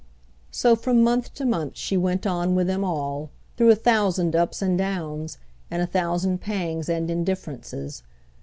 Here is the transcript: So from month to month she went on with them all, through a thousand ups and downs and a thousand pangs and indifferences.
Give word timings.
So 0.49 0.75
from 0.75 1.03
month 1.03 1.31
to 1.35 1.45
month 1.45 1.77
she 1.77 1.95
went 1.95 2.25
on 2.25 2.55
with 2.55 2.65
them 2.65 2.83
all, 2.83 3.29
through 3.55 3.69
a 3.69 3.75
thousand 3.75 4.35
ups 4.35 4.59
and 4.59 4.75
downs 4.75 5.37
and 5.69 5.79
a 5.79 5.85
thousand 5.85 6.41
pangs 6.41 6.89
and 6.89 7.07
indifferences. 7.11 8.01